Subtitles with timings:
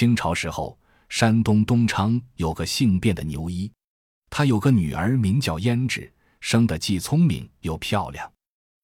[0.00, 0.78] 清朝时候，
[1.10, 3.70] 山东东昌有个姓卞的牛医，
[4.30, 6.10] 他有个女儿名叫胭脂，
[6.40, 8.32] 生得既聪明又漂亮。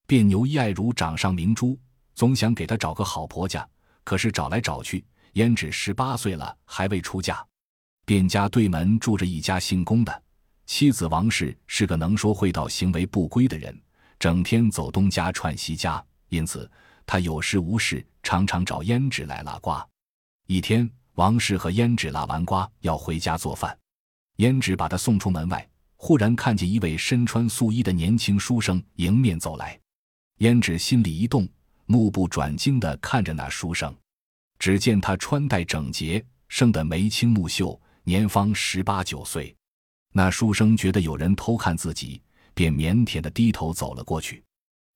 [0.07, 1.81] 卞牛医爱如掌上明珠，
[2.15, 3.67] 总想给她找个好婆家。
[4.05, 5.03] 可是找来找去，
[5.33, 7.43] 胭脂十八岁了还未出嫁。
[8.05, 10.23] 卞家对门住着一家姓龚的，
[10.67, 13.75] 妻子王氏是个能说会道、行为不规的人，
[14.19, 16.71] 整天走东家串西家，因此
[17.07, 19.81] 他有事无事常常找胭脂来拉呱。
[20.49, 23.77] 一天，王氏和胭脂拉完瓜要回家做饭，
[24.37, 25.67] 胭脂把他送出门外，
[25.97, 29.81] 忽然看见一位身穿素衣的年轻书生迎面走来，
[30.41, 31.49] 胭脂心里一动，
[31.87, 33.95] 目不转睛地看着那书生。
[34.59, 39.55] 只见他穿戴整洁，生得眉清目秀，年方十八九岁。
[40.13, 42.21] 那书生觉得有人偷看自己，
[42.53, 44.45] 便腼腆地低头走了过去。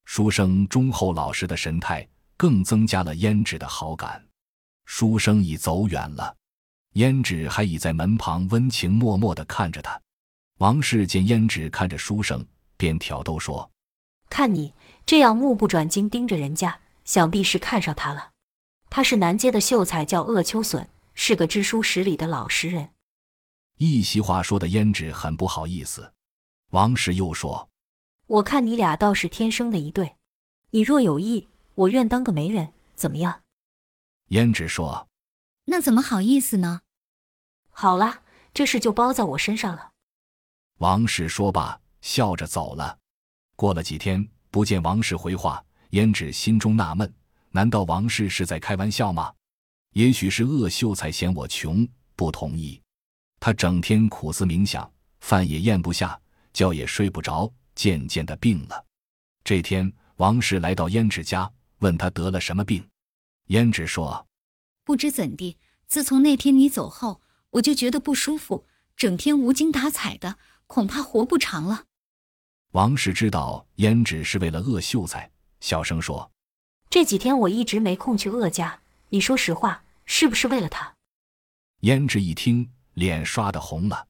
[0.05, 2.07] 书生忠厚老实的神态，
[2.37, 4.23] 更增加了胭脂的好感。
[4.93, 6.37] 书生已走远了，
[6.95, 9.99] 胭脂还倚在门旁温情脉脉地看着他。
[10.59, 12.45] 王氏见胭脂看着书生，
[12.77, 13.71] 便挑逗说
[14.29, 14.75] ：“看你
[15.07, 18.33] 这样目不转睛盯着人家，想必是看上他了。
[18.91, 22.91] 他是南街的秀才，叫鄂秋笋，是个知书识礼的老实人。”
[23.79, 26.13] 一席话说的胭脂很不好意思。
[26.73, 27.71] 王氏又说
[28.27, 30.17] ：“我看你俩倒是天生的一对，
[30.71, 33.43] 你若有意，我愿当个媒人，怎么样？”
[34.31, 35.09] 胭脂说
[35.67, 36.83] ：“那怎么好意思呢？”
[37.71, 38.23] 好了，
[38.55, 39.91] 这事就包在我身上了。
[40.79, 42.97] 王氏说罢，笑着走了。
[43.57, 47.13] 过了几天，不见王氏回话，胭脂心中纳闷：
[47.51, 49.33] 难道王氏是在开玩笑吗？
[49.95, 52.81] 也许是鄂秀才嫌我穷，不同意。
[53.41, 56.19] 他整天苦思冥想，饭也咽不下，
[56.53, 58.87] 觉也睡不着，渐渐的病了。
[59.43, 62.87] 这天，王氏来到胭脂家，问他得了什么病。
[63.51, 64.29] 胭脂说
[64.85, 67.21] ：“不知怎地，自从那天你走后，
[67.51, 68.65] 我就觉得不舒服，
[68.97, 71.87] 整天无精打采的，恐怕活不长了。”
[72.71, 76.31] 王氏知道胭脂是为了鄂秀才，小声说
[76.89, 80.95] ：“这几天我一直没空去鄂家，你说实话，是不是为了他？”
[81.83, 84.07] 胭脂一听，脸刷的红了。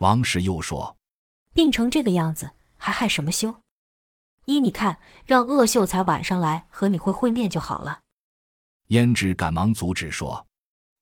[0.00, 0.98] 王氏又说
[1.54, 3.62] ：“病成这个样子，还害什么羞？
[4.44, 8.00] 依你看，让鄂秀才晚上来和你会会面就好了。”
[8.88, 10.46] 胭脂赶忙阻止说：“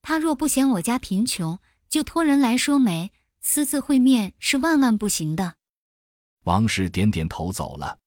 [0.02, 3.10] 他若不嫌我家贫穷，就托人来说媒，
[3.40, 5.54] 私自会面是万万不行的。”
[6.44, 7.98] 王氏点点头走了。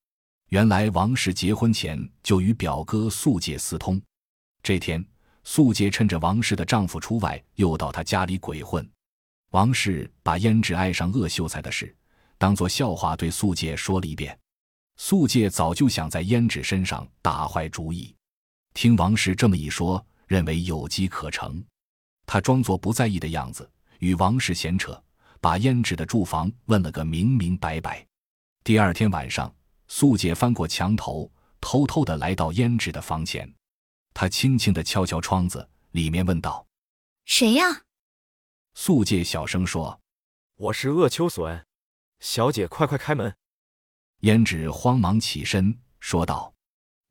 [0.49, 4.01] 原来王氏结婚前就与表哥素介私通。
[4.61, 5.05] 这天，
[5.43, 8.87] 素介趁着王氏的丈夫出外，又到他家里鬼混。
[9.51, 11.93] 王氏把胭脂爱上鄂秀才的事
[12.37, 14.37] 当作笑话对素介说了一遍。
[14.97, 18.14] 素介早就想在胭脂身上打坏主意。
[18.75, 21.63] 听王氏这么一说，认为有机可乘，
[22.25, 23.67] 他装作不在意的样子，
[23.99, 25.01] 与王氏闲扯，
[25.39, 28.05] 把胭脂的住房问了个明明白白。
[28.65, 29.55] 第二天晚上，
[29.87, 31.31] 素姐翻过墙头，
[31.61, 33.49] 偷偷的来到胭脂的房前，
[34.13, 36.67] 她轻轻的敲敲窗子，里面问道
[37.23, 37.85] ：“谁呀？”
[38.75, 40.01] 素姐小声说
[40.57, 41.65] ：“我是鄂秋笋，
[42.19, 43.33] 小姐快快开门。”
[44.19, 46.53] 胭脂慌忙起身说道：“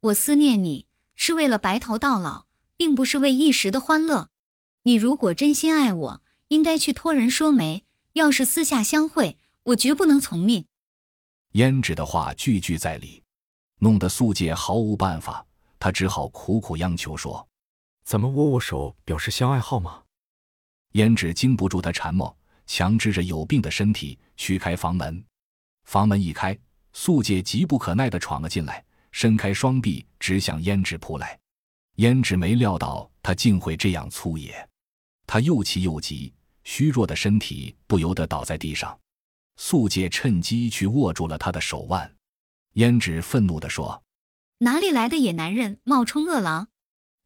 [0.00, 0.86] 我思念你。”
[1.16, 4.30] 是为了白头到老，并不是为一时的欢乐。
[4.82, 10.66] 你如果真心爱我，应该去托人说媒；要是私下相会，我绝不能从命。
[11.52, 13.22] 胭脂的话句句在理，
[13.78, 15.46] 弄得素介毫无办法，
[15.78, 17.48] 他只好苦苦央求说
[18.04, 20.02] ：“咱们握握手，表示相爱好吗？”
[20.94, 22.36] 胭脂经不住他缠磨，
[22.66, 25.24] 强支着有病的身体去开房门。
[25.84, 26.58] 房门一开，
[26.92, 28.84] 素介急不可耐地闯了进来。
[29.14, 31.38] 伸开双臂，直向胭脂扑来。
[31.98, 34.68] 胭脂没料到他竟会这样粗野，
[35.24, 38.98] 他又气又急，虚弱的身体不由得倒在地上。
[39.56, 42.16] 素介趁机去握住了他的手腕。
[42.74, 44.02] 胭脂愤怒地说
[44.58, 46.70] ：“哪里来的野男人冒充恶狼？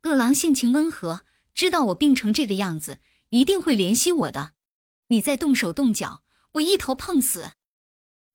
[0.02, 1.24] 恶狼性情温和，
[1.54, 3.00] 知道我病成这个样子，
[3.30, 4.52] 一定会怜惜我的。
[5.06, 7.52] 你再动手动脚，我一头碰死。”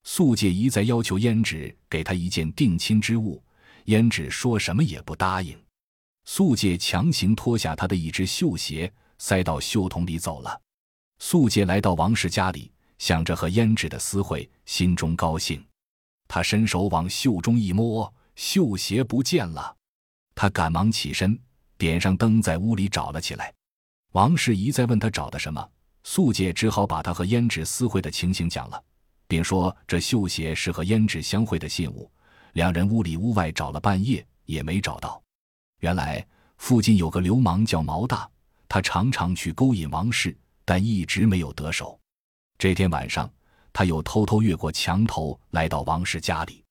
[0.06, 3.43] 素介一再要求胭脂给他一件定亲之物，
[3.86, 5.58] 胭脂说什么也不答应。
[6.26, 10.62] 素介强行脱下他的一只绣鞋，塞到袖筒里走了。
[11.20, 15.64] 素介来到王氏家里，想着和胭脂的私会，心中高兴。
[16.28, 19.76] 他伸手往袖中一摸，绣鞋不见了。
[20.34, 21.38] 他赶忙起身，
[21.78, 23.54] 点上灯，在屋里找了起来。
[24.14, 25.70] 王氏一再问他找的什么，
[26.04, 28.84] 素介只好把他和胭脂私会的情形讲了。
[29.28, 32.12] 并说这绣鞋是和胭脂相会的信物，
[32.54, 35.22] 两人屋里屋外找了半夜也没找到。
[35.80, 36.26] 原来
[36.58, 38.28] 附近有个流氓叫毛大，
[38.70, 42.00] 他常常去勾引王氏，但一直没有得手。
[42.58, 43.30] 这天晚上，
[43.74, 46.64] 他又偷偷越过墙头来到王氏家里。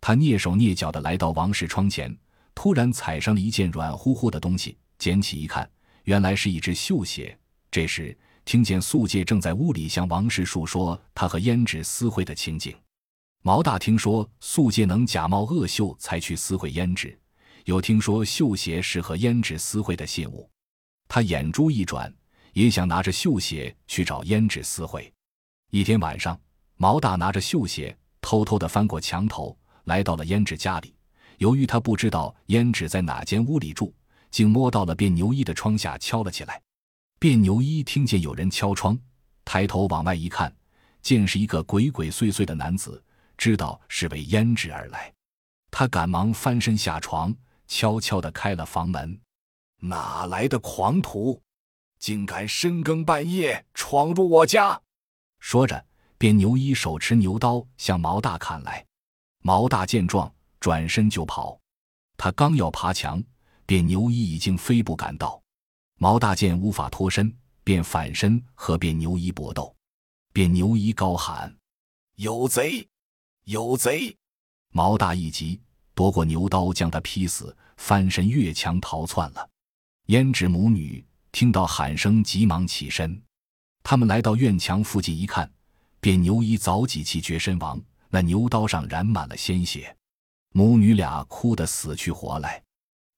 [0.00, 2.16] 他蹑手蹑脚地来到王氏窗前，
[2.54, 5.68] 突然踩上了一件软乎乎的东西，捡起一看，
[6.04, 7.36] 原来是一只绣鞋。
[7.70, 12.76] 这时，听见素介正在屋里向王氏述说他和胭脂私会的情景。
[13.44, 17.18] 毛大听说素介能假冒恶秀才去私会胭脂，
[17.64, 20.48] 又听说绣鞋是和胭脂私会的信物，
[21.08, 22.12] 他眼珠一转，
[22.52, 25.12] 也想拿着绣鞋去找胭脂私会。
[25.72, 26.40] 一天晚上，
[26.76, 30.94] 毛大拿着绣鞋，偷偷地翻过墙头，来到了胭脂家里。
[31.38, 33.92] 由于他不知道胭脂在哪间屋里住，
[34.30, 36.62] 竟摸到了卞牛一的窗下敲了起来。
[37.18, 38.96] 卞牛一听见有人敲窗，
[39.44, 40.54] 抬头往外一看，
[41.00, 43.02] 见是一个鬼鬼祟祟的男子。
[43.36, 45.12] 知道是为胭脂而来，
[45.70, 47.34] 他赶忙翻身下床，
[47.66, 49.20] 悄悄地开了房门。
[49.78, 51.42] 哪来的狂徒，
[51.98, 54.80] 竟敢深更半夜闯入我家？
[55.40, 55.84] 说着，
[56.18, 58.86] 便牛一手持牛刀向毛大砍来。
[59.40, 61.58] 毛大见状，转身就跑。
[62.16, 63.20] 他刚要爬墙，
[63.66, 65.42] 便牛一已经飞步赶到。
[65.98, 69.74] 毛大见无法脱身，便反身和便牛一搏斗。
[70.32, 71.52] 便牛一高喊
[72.14, 72.88] ：“有贼！”
[73.44, 74.16] 有贼！
[74.70, 75.60] 毛大一急，
[75.94, 79.50] 夺过牛刀，将他劈死，翻身越墙逃窜了。
[80.06, 83.20] 胭脂母女听到喊声，急忙起身。
[83.82, 85.50] 他们来到院墙附近一看，
[86.00, 89.94] 便牛一早几气绝身亡，那牛刀上染满了鲜血。
[90.54, 92.62] 母女俩哭得死去活来。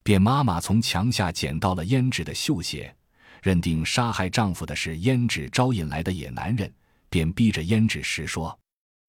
[0.03, 2.95] 便妈妈从墙下捡到了胭脂的绣鞋，
[3.43, 6.73] 认定杀害丈夫的是胭脂招引来的野男人，
[7.11, 8.57] 便逼着胭脂实说。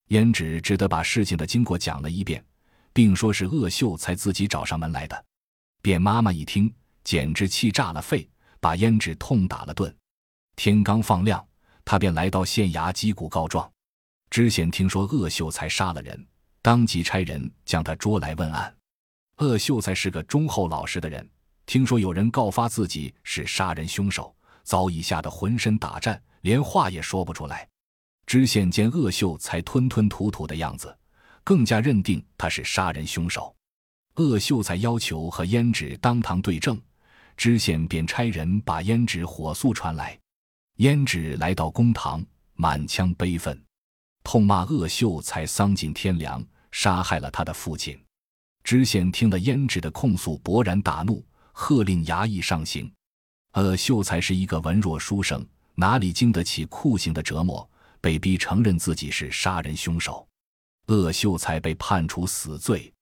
[0.09, 2.45] 胭脂只得把事情的经过讲了一遍，
[2.93, 5.25] 并说是恶秀才自己找上门来的。
[5.83, 6.73] 卞妈妈一听，
[7.03, 8.29] 简直气炸了肺，
[8.61, 9.95] 把胭脂痛打了顿。
[10.55, 11.45] 天刚放亮，
[11.85, 13.71] 他便来到县衙击鼓告状。
[14.31, 16.27] 知县听说恶秀才杀了人，
[16.63, 18.75] 当即差人将他捉来问案。
[19.39, 21.29] 恶秀才是个忠厚老实的人，
[21.67, 27.69] 听说有人告发自己是杀人凶手，早已吓得浑身打颤，连话也说不出来。
[28.27, 30.97] 知县见恶秀才吞吞吐吐的样子，
[31.45, 33.55] 更加认定他是杀人凶手。
[34.17, 36.81] 恶秀才要求和胭脂当堂对证，
[37.37, 40.19] 知县便差人把胭脂火速传来。
[40.79, 42.25] 胭脂来到公堂，
[42.55, 43.63] 满腔悲愤，
[44.25, 47.99] 痛骂恶秀才丧尽天良，杀害了他的父亲。
[48.65, 52.93] 知县听了胭脂的控诉，勃然大怒，喝令衙役上刑。
[53.53, 55.47] 恶秀才是一个文弱书生，
[55.77, 57.69] 哪里经得起酷刑的折磨？
[58.01, 60.27] 被逼承认自己是杀人凶手，
[60.87, 62.93] 鄂秀才被判处死罪。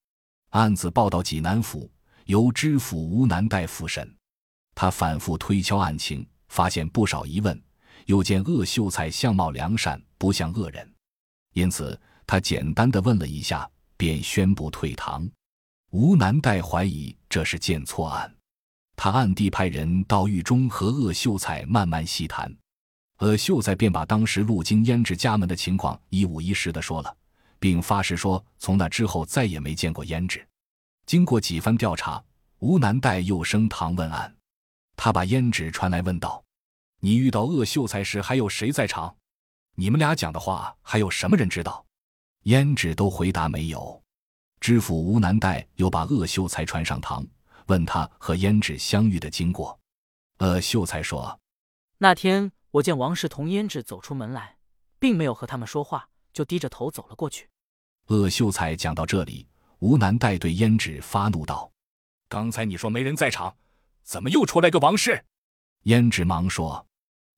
[0.51, 1.91] 案子报到济南府，
[2.25, 4.15] 由知府吴南代复审。
[4.73, 7.61] 他反复推敲案情，发现不少疑问，
[8.05, 10.93] 又见鄂秀才相貌良善，不像恶人，
[11.53, 15.29] 因此他简单的问了一下，便宣布退堂。
[15.91, 18.35] 吴南代怀疑这是见错案，
[18.97, 22.53] 他暗地派人到狱中和鄂秀才慢慢细谈。
[23.19, 27.15] 鄂秀才便把当时路经胭脂家门的情况一五一十的说了，
[27.59, 30.45] 并发誓说从那之后再也没见过胭脂。
[31.05, 32.21] 经过几番调查，
[32.59, 34.35] 吴南代又升堂问案，
[34.97, 36.43] 他把胭脂传来问道
[36.99, 39.15] ：“你遇到鄂秀才时还有谁在场？
[39.75, 41.85] 你们俩讲的话还有什么人知道？”
[42.43, 44.01] 胭脂都回答没有。
[44.59, 47.25] 知府吴南代又把鄂秀才传上堂，
[47.67, 49.79] 问他和胭脂相遇的经过。
[50.39, 51.39] 鄂秀才说
[51.99, 54.57] ：“那天。”我见王氏同胭脂走出门来，
[54.99, 57.49] 并没有和他们说话，就低着头走了过去。
[58.07, 59.47] 鄂秀才讲到这里，
[59.79, 61.71] 吴南代对胭脂发怒道
[62.27, 63.55] ：“刚才你说没人在场，
[64.03, 65.23] 怎么又出来个王氏？”
[65.85, 66.85] 胭脂忙说：“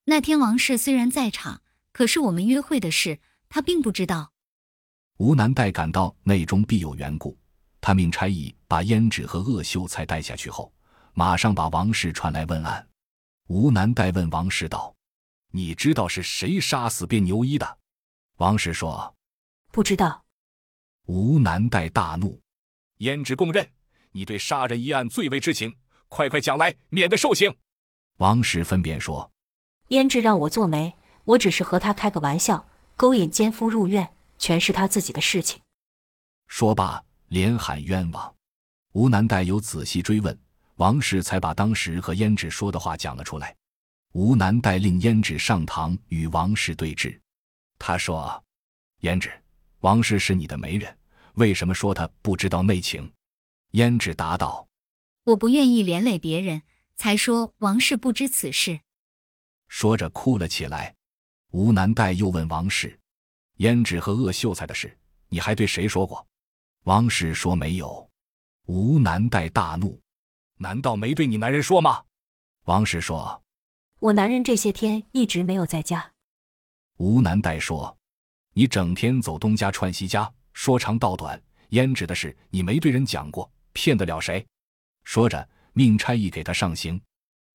[0.06, 4.32] 那天王氏虽然在场，可是我们约会的事，他并不知道。”
[5.18, 7.38] 吴南代感到内中必有缘故，
[7.80, 10.74] 他命差役把胭脂和鄂秀才带下去后，
[11.14, 12.88] 马上把王氏传来问案。
[13.50, 14.97] 吴南代问王氏道。
[15.52, 17.78] 你知道是谁杀死卞牛一的？
[18.38, 19.16] 王氏说
[19.72, 20.24] ：“不知道。”
[21.08, 22.40] 吴南代大怒，
[23.00, 23.68] 胭脂供认，
[24.12, 25.76] 你对杀人一案最为知情，
[26.10, 27.56] 快快讲来，免得受刑。
[28.18, 29.32] 王氏分辨说
[29.90, 35.62] ：“胭脂让我做媒，我只是和他开个玩笑，勾引奸夫入院，全是他自己的事情。”
[36.48, 38.36] 说罢，连喊冤枉。
[38.94, 40.38] 吴南代有仔细追问，
[40.76, 43.56] 王氏才把当时和胭脂说的话讲了出来。
[44.18, 47.22] 吴南带令胭脂上堂与王氏对质，
[47.78, 48.44] 他说
[49.02, 49.32] ：“胭脂，
[49.82, 50.98] 王氏是你的媒人，
[51.36, 53.14] 为什么说他不知道内情？”
[53.74, 54.68] 胭脂答道
[55.24, 56.64] ：“我不愿意连累别人，
[56.96, 58.80] 才说王氏不知此事。
[59.68, 60.96] 说着哭了起来。
[61.52, 63.00] 吴南岱又问王氏
[63.58, 64.98] ：“胭脂和鄂秀才的事，
[65.30, 66.28] 你还对谁说过？”
[66.86, 68.10] 王氏说：“没有。”
[68.66, 70.02] 吴南岱大怒
[70.58, 72.04] ：“难道没对你男人说吗？”
[72.66, 73.40] 王氏说
[74.00, 76.12] ：“我男人这些天一直没有在家。”
[76.98, 77.98] 吴南岱说
[78.54, 81.42] ：“你整天走东家串西家，说长道短。
[81.72, 84.46] 胭脂的事你没对人讲过，骗得了谁？”
[85.04, 87.00] 说着，命差役给他上刑。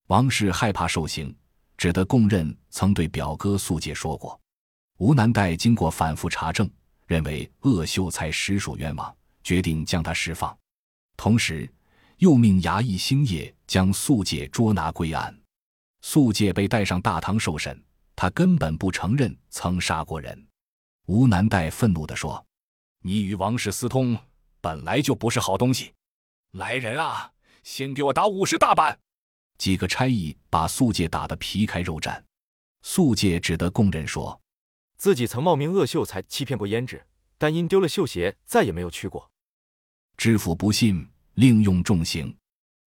[0.07, 1.35] 王氏害怕受刑。
[1.75, 4.39] 只得供认曾对表哥素介说过。
[4.99, 6.69] 吴南岱经过反复查证，
[7.07, 10.55] 认为鄂秀才实属冤枉，决定将他释放。
[11.17, 11.69] 同时，
[12.19, 15.35] 又命衙役星夜将素介捉拿归案。
[16.03, 17.81] 素介被带上大堂受审，
[18.13, 20.47] 他根本不承认曾杀过人。
[21.05, 22.45] 吴南岱愤怒地说
[23.01, 24.15] ：“你与王氏私通，
[24.59, 25.93] 本来就不是好东西。
[26.51, 27.31] 来人啊，
[27.63, 28.99] 先给我打五十大板！”
[29.57, 32.21] 几个差役把素介打得皮开肉绽，
[32.81, 34.39] 素介只得供认说，
[34.97, 37.07] 自己曾冒名恶秀才欺骗过胭脂，
[37.37, 39.31] 但因丢了绣鞋，再也没有去过。
[40.17, 42.35] 知府不信，另用重刑。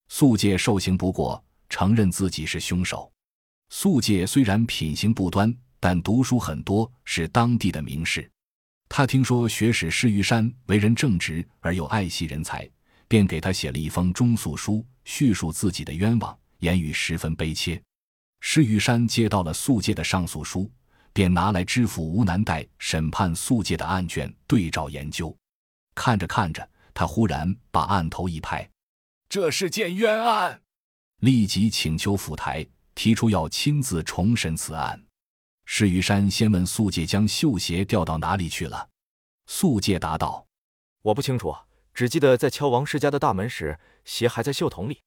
[0.08, 3.10] 素介受刑不过，承认自己是凶手。
[3.70, 8.30] 素介虽然品行不端，但读书很多，是当地的名士。
[8.88, 12.68] 他听说学史施于山为人正直而又爱惜人才，
[13.08, 16.38] 便给他写了一封中诉书，叙述自己的冤枉。
[16.60, 17.82] 言语十分悲切，
[18.40, 20.70] 施玉山接到了素介的上诉书，
[21.12, 25.36] 便拿来知府吴南岱审判素介的案卷对照研究。
[25.94, 28.66] 看着看着，他忽然把案头一拍
[29.28, 30.62] ：“这是件冤案！”
[31.20, 35.02] 立即请求府台提出要亲自重审此案。
[35.64, 38.88] 施玉山先问素介将绣鞋掉到哪里去了，
[39.46, 40.46] 素介答道
[41.02, 41.54] ：“我不清楚，
[41.92, 45.02] 只记得在敲王氏家的大门时，鞋还在袖筒里。”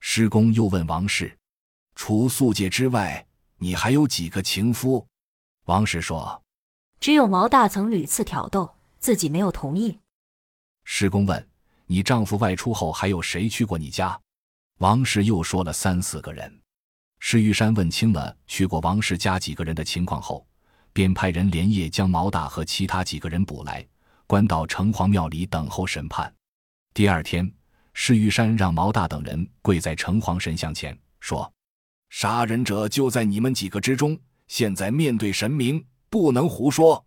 [0.00, 1.38] 施公又问王氏
[1.94, 5.06] ：“除素介之外，你还有几个情夫？”
[5.66, 6.42] 王氏说
[7.00, 9.98] ：“只有毛大曾屡次挑逗，自己没有同意。”
[10.84, 11.48] 施公问
[11.86, 14.20] ：“你丈夫外出后，还有谁去过你家？”
[14.80, 16.50] 王氏又说了三四个人。
[17.18, 20.46] 施玉山问清了去过王氏家几个人的情况后，
[20.94, 23.86] 便派人连夜将毛大和其他几个人捕来，
[24.26, 26.32] 关到城隍庙里等候审判。
[26.94, 27.50] 第二天。
[27.92, 31.52] 施玉山让毛大等人跪在城隍神像前，说
[32.08, 37.04] ：“杀人者就在你们几个之中，现在面对神明，不能胡说。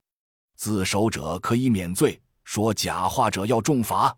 [0.57, 4.15] 自首者可以免罪，说假话者要重罚。”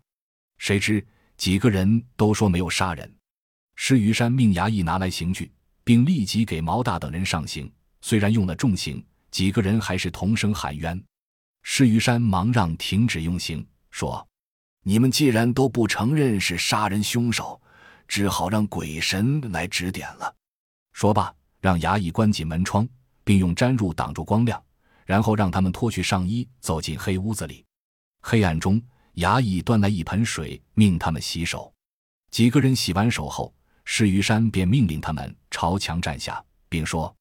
[0.58, 3.15] 谁知几个人都说没有杀人。
[3.76, 5.50] 施于山命衙役拿来刑具，
[5.84, 7.70] 并立即给毛大等人上刑。
[8.00, 11.00] 虽然用了重刑，几个人还是同声喊冤。
[11.62, 14.26] 施于山忙让停止用刑，说。
[14.82, 17.60] 你们既然都不承认是杀人凶手，
[18.06, 20.32] 只好让鬼神来指点了。
[20.92, 22.88] 说罢，让衙役关紧门窗，
[23.24, 24.62] 并用毡褥挡住光亮，
[25.04, 27.64] 然后让他们脱去上衣，走进黑屋子里。
[28.22, 28.80] 黑暗中，
[29.16, 31.72] 衙役端来一盆水，命他们洗手。
[32.30, 33.52] 几个人洗完手后，
[33.86, 37.16] 施于山便命令他们朝墙站下，并说：“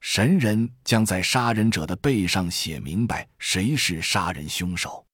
[0.00, 5.06] 神人将在杀人者的背上写明白谁是杀人凶手。”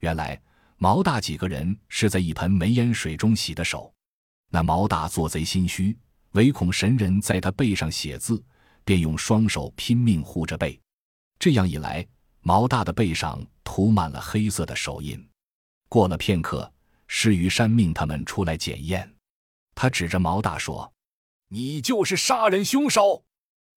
[0.00, 0.38] 原来。
[0.82, 3.92] 毛大几个人是在一盆煤烟水中洗的手，
[4.48, 5.94] 那毛大做贼心虚，
[6.30, 8.42] 唯恐神人在他背上写字，
[8.82, 10.80] 便用双手拼命护着背。
[11.38, 12.06] 这样一来，
[12.40, 15.22] 毛大的背上涂满了黑色的手印。
[15.90, 16.72] 过了片刻，
[17.06, 19.06] 施于山命他们出来检验，
[19.82, 20.92] 他指着毛大说
[21.48, 23.24] ：“你就是杀人凶手。”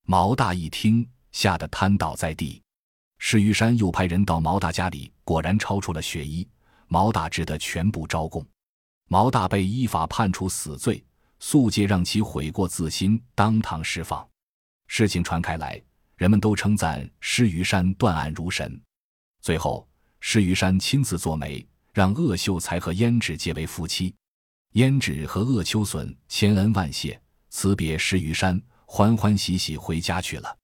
[0.03, 2.61] 毛大一听，吓得瘫倒在地。
[3.19, 6.45] 施于山又派人到毛大家里，果然抄出了血衣。
[6.89, 8.45] 毛大只得全部招供，
[9.07, 11.01] 毛大被依法判处死罪。
[11.39, 14.27] 素介让其悔过自新，当堂释放。
[14.87, 15.81] 事情传开来，
[16.17, 18.77] 人们都称赞施于山断案如神。
[19.39, 19.87] 最后，
[20.19, 24.13] 施于山亲自做媒，让鄂秀才和胭脂结为夫妻。
[24.73, 30.62] 胭脂和鄂秋笋千恩万谢，辞别石余山，欢欢喜喜回家去了。